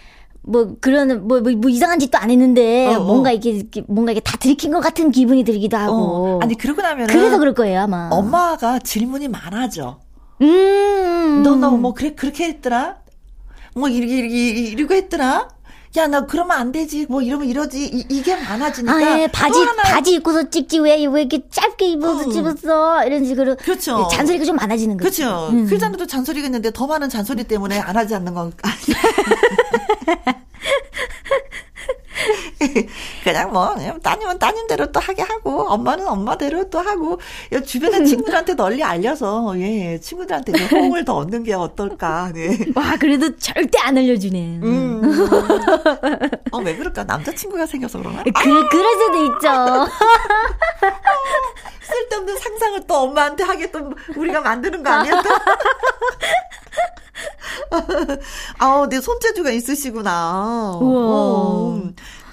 [0.44, 3.04] 뭐 그런 뭐, 뭐, 뭐 이상한 짓도 안 했는데 어, 어.
[3.04, 5.94] 뭔가 이게 렇 뭔가 이게 다 들킨 것 같은 기분이 들기도 하고.
[5.94, 6.38] 어.
[6.42, 8.08] 아니 그러고 나면 그래서 그럴 거예요 아마.
[8.10, 10.00] 엄마가 질문이 많아져.
[10.40, 11.42] 음.
[11.44, 12.96] 너 너 뭐 그래 그렇게 했더라?
[13.74, 15.48] 뭐 이렇게 이렇게 이러고 했더라?
[15.98, 17.04] 야, 나 그러면 안 되지.
[17.08, 17.84] 뭐 이러면 이러지.
[17.84, 18.94] 이, 이게 많아지니까.
[18.96, 19.82] 아, 예, 바지, 하나...
[19.82, 20.78] 바지 입고서 찍지.
[20.78, 22.32] 왜, 왜 이렇게 짧게 입어서 어.
[22.32, 23.04] 찍었어?
[23.04, 23.56] 이런 식으로.
[23.56, 24.08] 그렇죠.
[24.10, 25.22] 잔소리가 좀 많아지는 거죠.
[25.24, 25.48] 그렇죠.
[25.52, 25.66] 음.
[25.66, 28.70] 그 전에도 잔소리가 있는데 더 많은 잔소리 때문에 안 하지 않는 건가.
[33.24, 37.18] 그냥 뭐 그냥 따님은 따님대로 또 하게 하고 엄마는 엄마대로 또 하고
[37.64, 42.30] 주변의 친구들한테 널리 알려서 예 친구들한테 호응을 더 얻는 게 어떨까.
[42.34, 42.56] 네.
[42.74, 44.60] 와 그래도 절대 안 알려주네.
[44.62, 45.02] 음.
[46.52, 48.22] 어왜 그럴까 남자친구가 생겨서 그러나?
[48.22, 49.88] 그 그럴 수도 있죠.
[51.82, 55.22] 쓸데없는 상상을 또 엄마한테 하게 또 우리가 만드는 거 아니야?
[55.22, 55.30] 또?
[58.58, 60.78] 아우, 내 손재주가 있으시구나.
[60.80, 61.02] 우와.
[61.04, 61.82] 어,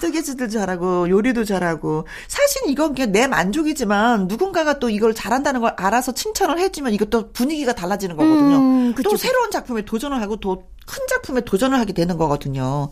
[0.00, 2.06] 뜨개질도 잘하고, 요리도 잘하고.
[2.28, 7.74] 사실 이건 그냥 내 만족이지만, 누군가가 또 이걸 잘한다는 걸 알아서 칭찬을 해주면 이것도 분위기가
[7.74, 8.56] 달라지는 거거든요.
[8.56, 12.90] 음, 또 새로운 작품에 도전을 하고, 또 큰 작품에 도전을 하게 되는 거거든요.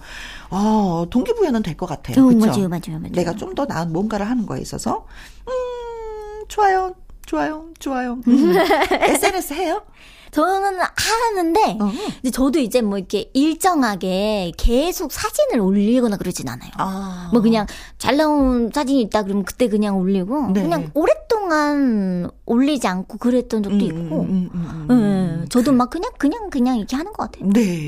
[0.50, 2.14] 아, 동기부여는 될 것 같아요.
[2.28, 3.10] 어, 맞아요, 맞아요, 맞아요.
[3.10, 5.04] 내가 좀 더 나은 뭔가를 하는 거에 있어서.
[5.48, 6.94] 음, 좋아요.
[7.26, 8.18] 좋아요, 좋아요.
[8.28, 8.54] 음.
[9.02, 9.82] SNS 해요?
[10.30, 11.90] 저는 하는데 어.
[12.22, 16.70] 이제 저도 이제 뭐 이렇게 일정하게 계속 사진을 올리거나 그러진 않아요.
[16.76, 17.30] 아.
[17.32, 17.66] 뭐 그냥
[17.98, 20.62] 잘 나온 사진이 있다 그러면 그때 그냥 올리고 네.
[20.62, 24.20] 그냥 오랫동안 올리지 않고 그랬던 적도 음, 있고.
[24.22, 24.50] 음,
[24.90, 25.48] 음, 네.
[25.48, 27.50] 저도 막 그냥 그냥 그냥 이렇게 하는 것 같아요.
[27.52, 27.86] 네.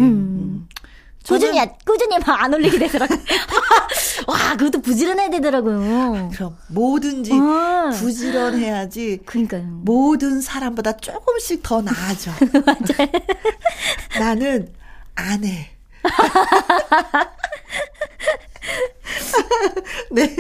[1.21, 1.27] 음.
[1.27, 3.19] 꾸준히, 꾸준히 막 안 올리게 되더라고요.
[4.27, 6.31] 와, 그것도 부지런해야 되더라고요.
[6.35, 7.91] 그럼 뭐든지 어.
[7.95, 9.21] 부지런해야지.
[9.27, 9.65] 그러니까요.
[9.85, 12.31] 모든 사람보다 조금씩 더 나아져.
[12.65, 13.09] 맞아요.
[14.19, 14.73] 나는
[15.15, 15.71] 안 해.
[20.13, 20.35] 네.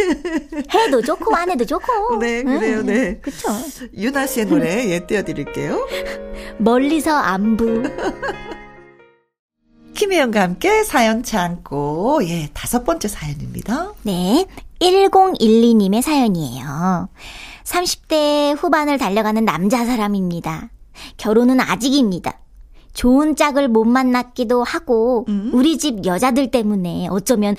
[0.74, 2.16] 해도 좋고 안 해도 좋고.
[2.16, 2.92] 네, 그래요, 네.
[2.92, 3.18] 네.
[3.20, 3.48] 그쵸.
[3.96, 5.86] 유나 씨의 노래 예 띄워 드릴게요.
[6.58, 7.82] 멀리서 안부.
[10.00, 13.92] 김혜영과 함께 사연 참고, 예, 다섯 번째 사연입니다.
[14.02, 14.46] 네.
[14.80, 17.10] 1012님의 사연이에요.
[17.64, 20.70] 30대 후반을 달려가는 남자 사람입니다.
[21.18, 22.38] 결혼은 아직입니다.
[22.94, 25.50] 좋은 짝을 못 만났기도 하고, 음?
[25.52, 27.54] 우리 집 여자들 때문에 어쩌면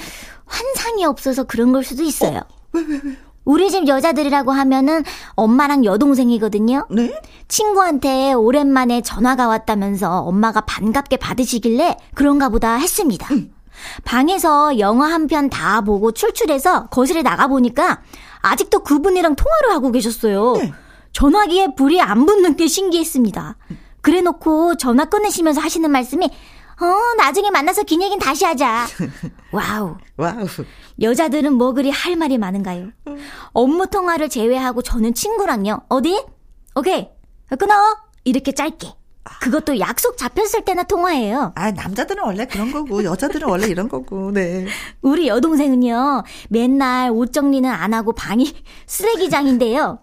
[0.46, 2.40] 환상이 없어서 그런 걸 수도 있어요.
[2.40, 2.44] 어?
[2.72, 3.16] 왜, 왜, 왜?
[3.44, 5.04] 우리 집 여자들이라고 하면은
[5.36, 6.86] 엄마랑 여동생이거든요.
[6.92, 7.20] 네?
[7.48, 13.28] 친구한테 오랜만에 전화가 왔다면서 엄마가 반갑게 받으시길래 그런가 보다 했습니다.
[13.34, 13.54] 음.
[14.04, 18.02] 방에서 영화 한 편 다 보고 출출해서 거실에 나가 보니까
[18.42, 20.54] 아직도 그분이랑 통화를 하고 계셨어요.
[20.58, 20.74] 네.
[21.14, 23.58] 전화기에 불이 안 붙는 게 신기했습니다.
[24.02, 26.30] 그래 놓고 전화 끊으시면서 하시는 말씀이
[26.82, 28.88] 어, 나중에 만나서 긴 얘기는 다시 하자.
[29.52, 29.98] 와우.
[30.18, 30.48] 와우.
[31.00, 32.90] 여자들은 뭐 그리 할 말이 많은가요?
[33.54, 35.82] 업무 통화를 제외하고 저는 친구랑요.
[35.90, 36.24] 어디?
[36.76, 37.08] 오케이.
[37.60, 37.76] 끊어.
[38.24, 38.94] 이렇게 짧게.
[39.42, 41.54] 그것도 약속 잡혔을 때나 통화해요.
[41.56, 44.66] 아, 남자들은 원래 그런 거고, 여자들은 원래 이런 거고, 네.
[45.02, 48.52] 우리 여동생은요, 맨날 옷 정리는 안 하고 방이
[48.88, 50.00] 쓰레기장인데요.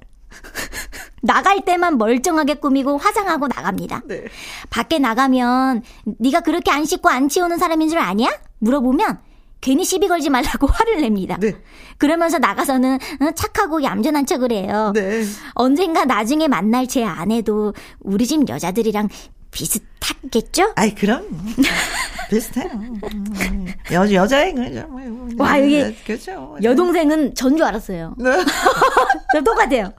[1.22, 4.02] 나갈 때만 멀쩡하게 꾸미고 화장하고 나갑니다.
[4.06, 4.24] 네.
[4.70, 5.82] 밖에 나가면
[6.18, 8.28] 네가 그렇게 안 씻고 안 치우는 사람인 줄 아냐?
[8.58, 9.18] 물어보면
[9.60, 11.36] 괜히 시비 걸지 말라고 화를 냅니다.
[11.40, 11.56] 네.
[11.98, 14.92] 그러면서 나가서는 어, 착하고 얌전한 척을 해요.
[14.94, 15.24] 네.
[15.54, 19.08] 언젠가 나중에 만날 제 아내도 우리 집 여자들이랑
[19.50, 20.72] 비슷하겠죠?
[20.76, 21.26] 아이 그럼
[22.30, 22.68] 비슷해요.
[22.72, 24.86] 음, 여, 여자인 거죠.
[24.88, 25.96] 뭐, 뭐, 와, 이게.
[26.06, 26.56] 그렇죠.
[26.62, 28.14] 여동생은 전 줄 알았어요.
[28.18, 28.30] 네.
[29.34, 29.92] 저 똑같아요.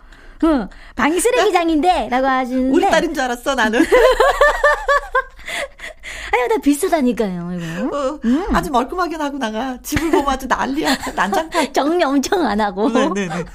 [0.44, 2.70] 응, 방이 쓰레기장인데, 라고 하시는데.
[2.72, 3.80] 우리 딸인 줄 알았어, 나는.
[6.32, 7.98] 아유, 나 비슷하다니까요, 이거.
[7.98, 8.56] 어, 음.
[8.56, 9.78] 아주 멀끔하게 나고 나가.
[9.82, 10.96] 집을 보면 아주 난리야.
[11.16, 11.74] 난장판.
[11.74, 12.90] 정리 엄청 안 하고.
[12.90, 13.46] 네네네.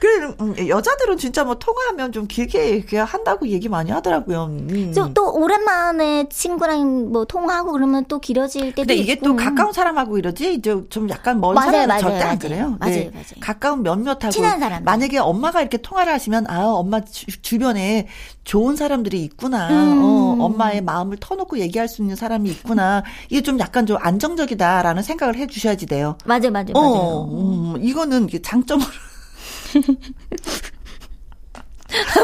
[0.00, 4.44] 그 음, 여자들은 진짜 뭐 통화하면 좀 길게 한다고 얘기 많이 하더라고요.
[4.46, 4.94] 음.
[5.14, 9.24] 또 오랜만에 친구랑 뭐 통화하고 그러면 또 길어질 때도 근데 이게 있고.
[9.26, 12.30] 또 가까운 사람하고 이러지 이제 좀 약간 먼 맞아요, 사람은 맞아요, 절대 맞아요.
[12.30, 12.76] 안 그래요.
[12.78, 13.10] 맞아요, 네.
[13.12, 13.24] 맞아요.
[13.40, 14.84] 가까운 몇몇하고 친한 사람.
[14.84, 18.06] 만약에 엄마가 이렇게 통화를 하시면 아 엄마 주, 변에
[18.44, 19.68] 좋은 사람들이 있구나.
[19.70, 20.00] 음.
[20.02, 23.02] 어, 엄마의 마음을 터놓고 얘기할 수 있는 사람이 있구나.
[23.30, 26.16] 이게 좀 약간 좀 안정적이다라는 생각을 해주셔야지 돼요.
[26.24, 27.28] 맞아요, 맞아요, 어, 맞아요.
[27.32, 28.88] 음, 이거는 장점으로.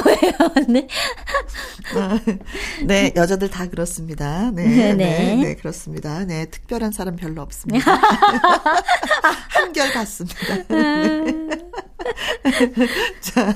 [0.04, 0.66] 왜요?
[0.68, 0.86] 네.
[2.86, 4.50] 네, 여자들 다 그렇습니다.
[4.50, 6.24] 네, 네, 네, 네, 그렇습니다.
[6.24, 7.98] 네, 특별한 사람 별로 없습니다.
[9.50, 10.38] 한결 같습니다.
[10.68, 11.24] 네.
[13.20, 13.54] 자,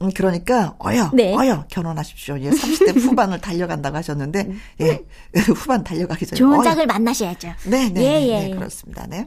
[0.00, 1.34] 음, 그러니까 어여, 네.
[1.34, 2.38] 어여 결혼하십시오.
[2.40, 4.48] 예, 30대 후반을 달려간다고 하셨는데,
[4.80, 5.04] 예,
[5.54, 7.52] 후반 달려가기 전에 좋은 짝을 만나셔야죠.
[7.64, 8.40] 네, 네, 예, 예.
[8.48, 9.06] 네, 그렇습니다.
[9.08, 9.26] 네.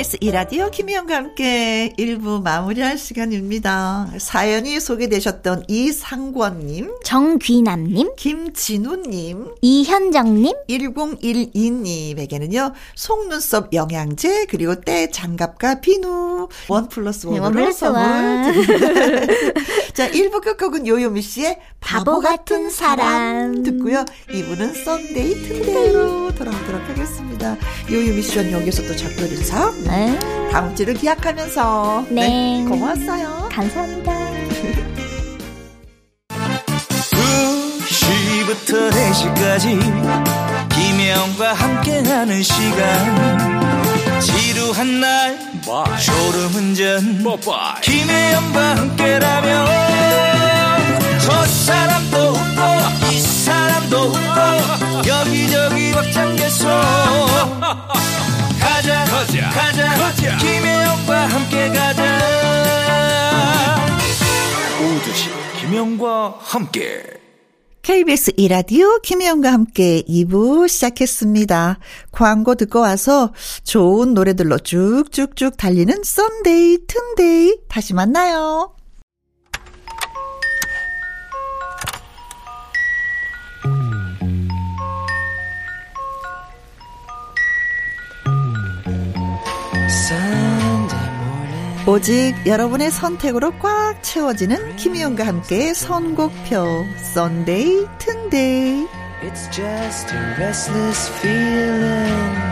[0.00, 4.10] KBS 이라디오 김혜영과 함께 1부 마무리할 시간입니다.
[4.18, 17.26] 사연이 소개되셨던 이상권님, 정귀남님, 김진우님, 이현정님, 1012님에게는요, 속눈썹 영양제, 그리고 때 장갑과 비누, one plus
[17.26, 18.00] 네, one으로 선물
[19.92, 24.06] 자, 1부 끝곡은 요요미 씨의 바보 같은 사람 듣고요.
[24.30, 27.56] 2부는 Sunday 튼데이로 돌아오도록 하겠습니다.
[27.90, 29.70] 요요미 씨는 여기서 또 작별 인사.
[29.90, 30.18] 네.
[30.50, 32.06] 다음 주를 기약하면서.
[32.10, 32.28] 네.
[32.28, 33.48] 네 고마웠어요.
[33.52, 34.12] 감사합니다.
[37.80, 43.60] 2시부터 4시까지 김혜영과 함께하는 시간
[44.20, 45.84] 지루한 날 Bye.
[46.00, 47.80] 졸음운전 Bye.
[47.82, 49.18] 김혜영과 함께
[59.30, 60.36] 가자 가자 가자, 가자.
[60.38, 62.18] 김혜영과 함께 가자
[64.80, 65.28] 오두시
[65.60, 67.04] 김혜영과 함께
[67.82, 71.78] KBS 이라디오 김혜영과 함께 2부 시작했습니다.
[72.10, 78.74] 광고 듣고 와서 좋은 노래들로 쭉쭉쭉 달리는 Sunday 튼데이 다시 만나요.
[91.90, 98.86] 오직 여러분의 선택으로 꽉 채워지는 김혜영과 함께 선곡표 Sunday 튼데이
[99.22, 102.50] It's just a restless feeling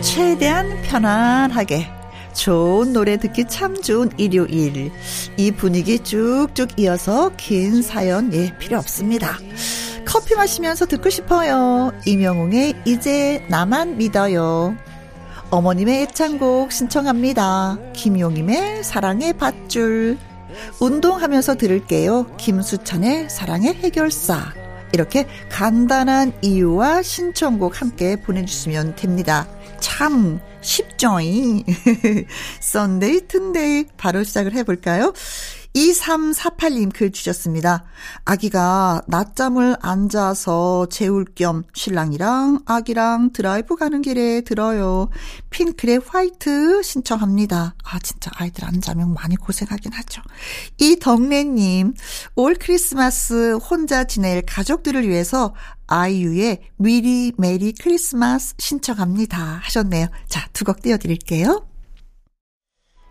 [0.00, 1.88] 최대한 편안하게
[2.34, 4.92] 좋은 노래 듣기 참 좋은 일요일.
[5.36, 9.38] 이 분위기 쭉쭉 이어서 긴 사연 예 필요 없습니다.
[10.16, 11.92] 커피 마시면서 듣고 싶어요.
[12.06, 14.74] 임영웅의 이제 나만 믿어요.
[15.50, 17.76] 어머님의 애창곡 신청합니다.
[17.92, 20.16] 김용임의 사랑의 밧줄.
[20.80, 22.34] 운동하면서 들을게요.
[22.38, 24.54] 김수찬의 사랑의 해결사.
[24.94, 29.46] 이렇게 간단한 이유와 신청곡 함께 보내주시면 됩니다.
[29.80, 31.62] 참 쉽죠잉.
[32.60, 35.12] 썬데이 튼데이 바로 시작을 해볼까요?
[35.76, 37.84] 2348님 글 주셨습니다.
[38.24, 45.10] 아기가 낮잠을 안 자서 재울 겸 신랑이랑 아기랑 드라이브 가는 길에 들어요.
[45.50, 47.74] 핑클의 화이트 신청합니다.
[47.84, 50.22] 아, 진짜 아이들 안 자면 많이 고생하긴 하죠.
[50.78, 51.94] 이덕래님,
[52.36, 55.54] 올 크리스마스 혼자 지낼 가족들을 위해서
[55.88, 59.60] 아이유의 미리 메리 크리스마스 신청합니다.
[59.62, 60.08] 하셨네요.
[60.28, 61.75] 자, 두 곡 띄워드릴게요.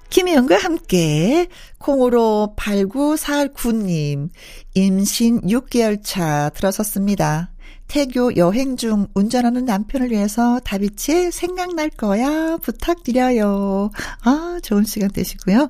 [0.10, 4.30] 김혜영과 함께 콩으로 8949님
[4.74, 7.52] 임신 6개월 차 들어섰습니다.
[7.88, 13.92] 태교 여행 중 운전하는 남편을 위해서 다비치의 생각날 거야 부탁드려요.
[14.24, 15.70] 아, 좋은 시간 되시고요.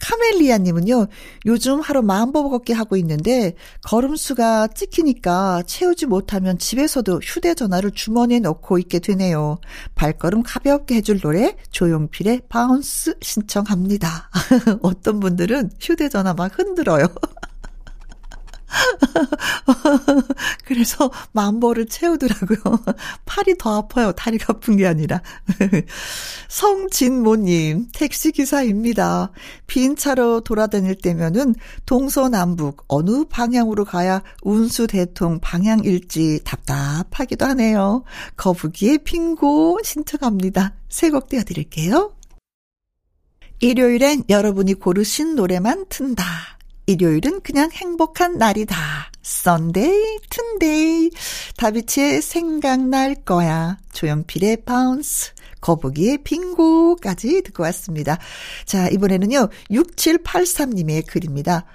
[0.00, 1.06] 카멜리아님은요,
[1.46, 8.98] 요즘 하루 만보 걷기 하고 있는데, 걸음수가 찍히니까 채우지 못하면 집에서도 휴대전화를 주머니에 넣고 있게
[8.98, 9.58] 되네요.
[9.94, 14.30] 발걸음 가볍게 해줄 노래, 조용필의 Bounce 신청합니다.
[14.82, 17.06] 어떤 분들은 휴대전화 막 흔들어요.
[20.64, 22.58] 그래서 만보를 채우더라고요.
[23.26, 24.12] 팔이 더 아파요.
[24.12, 25.22] 다리가 아픈 게 아니라.
[26.48, 29.32] 성진모님, 택시기사입니다.
[29.66, 31.54] 빈 차로 돌아다닐 때면은
[31.86, 38.04] 동서남북 어느 방향으로 가야 운수 대통 방향일지 답답하기도 하네요.
[38.36, 40.74] 거북이의 빙고 신청합니다.
[40.88, 42.14] 세 곡 띄워드릴게요.
[43.60, 46.24] 일요일엔 여러분이 고르신 노래만 튼다.
[46.90, 48.76] 일요일은 그냥 행복한 날이다.
[49.22, 51.10] 썬데이, 튼데이.
[51.56, 53.78] 다비치의 생각날 거야.
[53.92, 55.32] 조용필의 Bounce.
[55.60, 58.18] 거북이의 빙고까지 듣고 왔습니다.
[58.64, 61.66] 자, 이번에는요, 6783님의 글입니다.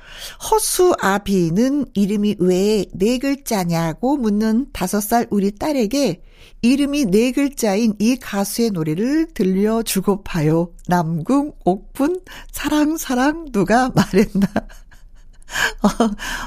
[0.52, 6.24] 허수아비는 이름이 왜 네 글자냐고 묻는 다섯 살 우리 딸에게
[6.62, 10.72] 이름이 네 글자인 이 가수의 노래를 들려주고 봐요.
[10.88, 14.48] 남궁, 옥분, 사랑, 사랑, 누가 말했나.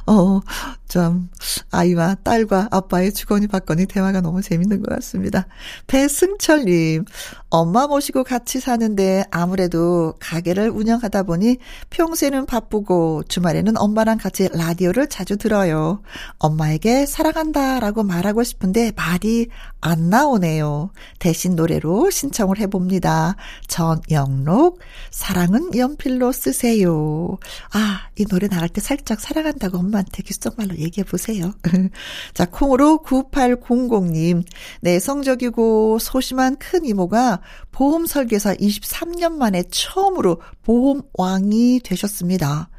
[0.06, 0.40] 어, 어,
[0.88, 1.28] 참,
[1.70, 5.46] 아이와 딸과 아빠의 주거니 받거니 대화가 너무 재밌는 것 같습니다.
[5.86, 7.04] 배승철님,
[7.50, 11.58] 엄마 모시고 같이 사는데 아무래도 가게를 운영하다 보니
[11.90, 16.02] 평소에는 바쁘고 주말에는 엄마랑 같이 라디오를 자주 들어요.
[16.38, 19.48] 엄마에게 사랑한다 라고 말하고 싶은데 말이
[19.80, 20.90] 안 나오네요.
[21.18, 23.36] 대신 노래로 신청을 해봅니다.
[23.66, 24.80] 전영록,
[25.10, 27.38] 사랑은 연필로 쓰세요.
[27.72, 31.52] 아, 이 노래 나갈 때 살짝 사랑한다고 엄마한테 귓속말로 얘기해 보세요.
[32.32, 34.42] 자, 콩으로 9800님.
[34.80, 42.70] 내성적이고 소심한 큰 이모가 보험 설계사 23년 만에 처음으로 보험왕이 되셨습니다.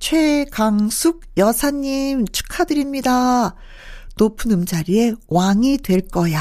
[0.00, 3.54] 최강숙 여사님 축하드립니다.
[4.18, 6.40] 높은음자리의 왕이 될 거야.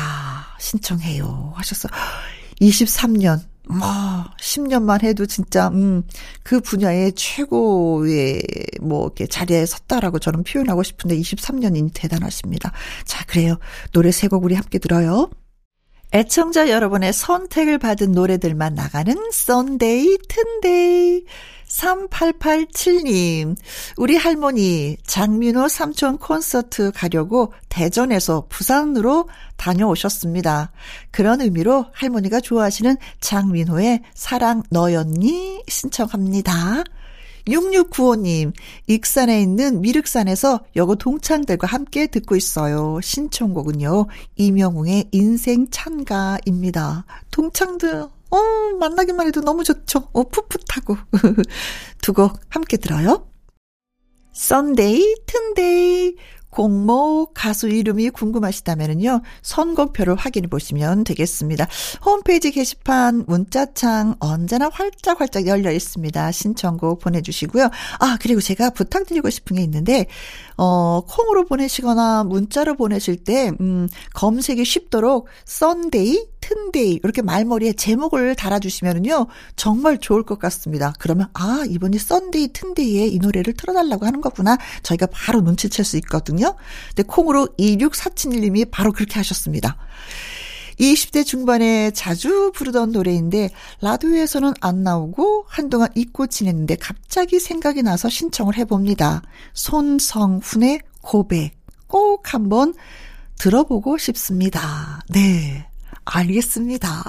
[0.60, 1.54] 신청해요.
[1.56, 1.88] 하셨어.
[2.60, 3.40] 23년.
[3.70, 3.80] 뭐,
[4.42, 6.04] 10년만 해도 진짜, 음,
[6.44, 8.42] 그 분야의 최고의,
[8.82, 12.72] 뭐, 이렇게 자리에 섰다라고 저는 표현하고 싶은데 23년이니 대단하십니다.
[13.06, 13.58] 자, 그래요.
[13.92, 15.30] 노래 세 곡 우리 함께 들어요.
[16.16, 21.24] 애청자 여러분의 선택을 받은 노래들만 나가는 썬데이 튼데이
[21.68, 23.56] 3887님,
[23.98, 30.72] 우리 할머니 장민호 삼촌 콘서트 가려고 대전에서 부산으로 다녀오셨습니다.
[31.10, 36.84] 그런 의미로 할머니가 좋아하시는 장민호의 사랑 너였니 신청합니다.
[37.48, 38.54] 6695님,
[38.88, 43.00] 익산에 있는 미륵산에서 여고 동창들과 함께 듣고 있어요.
[43.02, 47.06] 신청곡은요, 이명웅의 인생 찬가입니다.
[47.32, 48.38] 동창들, 어,
[48.80, 50.10] 만나기만 해도 너무 좋죠.
[50.14, 50.98] 어, 풋풋하고.
[52.02, 53.28] 두 곡 함께 들어요.
[54.34, 56.16] 썬데이, 튼데이,
[56.54, 59.22] 곡목 가수 이름이 궁금하시다면요.
[59.42, 61.68] 선곡표를 확인해 보시면 되겠습니다.
[62.06, 66.32] 홈페이지 게시판 문자창 언제나 활짝 활짝 열려 있습니다.
[66.32, 67.70] 신청곡 보내주시고요.
[68.00, 70.06] 아, 그리고 제가 부탁드리고 싶은 게 있는데,
[70.58, 79.28] 어, 콩으로 보내시거나 문자로 보내실 때, 음, 검색이 쉽도록 썬데이 튼데이 이렇게 말머리에 제목을 달아주시면은요
[79.56, 80.94] 정말 좋을 것 같습니다.
[81.00, 86.56] 그러면 아 이번이 썬데이 튼데이에 이 노래를 틀어달라고 하는 거구나 저희가 바로 눈치챌 수 있거든요.
[86.90, 89.78] 근데 콩으로 26471님이 바로 그렇게 하셨습니다.
[90.80, 93.50] 20대 중반에 자주 부르던 노래인데
[93.82, 99.22] 라디오에서는 안 나오고 한동안 잊고 지냈는데 갑자기 생각이 나서 신청을 해봅니다.
[99.54, 101.54] 손성훈의 고백
[101.88, 102.74] 꼭 한번
[103.38, 105.02] 들어보고 싶습니다.
[105.10, 105.68] 네.
[106.06, 107.04] 알겠습니다.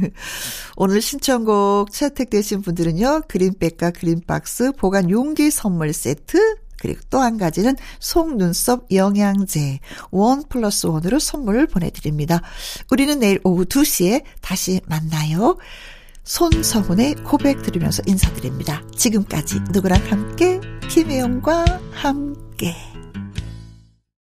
[0.76, 8.86] 오늘 신청곡 채택되신 분들은요, 그린백과 그린박스 보관 용기 선물 세트, 그리고 또 한 가지는 속눈썹
[8.90, 9.80] 영양제
[10.10, 12.40] 원 플러스 원으로 선물을 보내드립니다.
[12.90, 15.58] 우리는 내일 오후 2시에 다시 만나요.
[16.24, 18.82] 손성훈의 고백 들으면서 인사드립니다.
[18.96, 22.89] 지금까지 누구랑 함께 김혜영과 함께